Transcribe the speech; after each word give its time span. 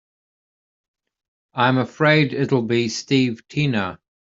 I'm 1.53 1.77
afraid 1.77 2.33
it'll 2.33 2.63
be 2.63 2.89
Steve 2.89 3.47
Tina. 3.47 3.99